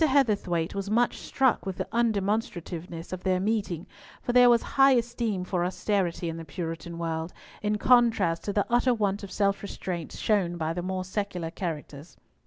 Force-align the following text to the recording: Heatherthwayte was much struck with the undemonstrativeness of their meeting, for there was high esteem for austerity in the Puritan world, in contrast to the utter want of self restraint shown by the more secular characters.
Heatherthwayte 0.01 0.73
was 0.73 0.89
much 0.89 1.19
struck 1.19 1.63
with 1.63 1.75
the 1.77 1.87
undemonstrativeness 1.93 3.13
of 3.13 3.21
their 3.21 3.39
meeting, 3.39 3.85
for 4.19 4.33
there 4.33 4.49
was 4.49 4.63
high 4.63 4.93
esteem 4.93 5.43
for 5.43 5.63
austerity 5.63 6.27
in 6.27 6.37
the 6.37 6.43
Puritan 6.43 6.97
world, 6.97 7.33
in 7.61 7.77
contrast 7.77 8.43
to 8.45 8.53
the 8.53 8.65
utter 8.67 8.95
want 8.95 9.21
of 9.21 9.31
self 9.31 9.61
restraint 9.61 10.11
shown 10.13 10.57
by 10.57 10.73
the 10.73 10.81
more 10.81 11.03
secular 11.03 11.51
characters. 11.51 12.17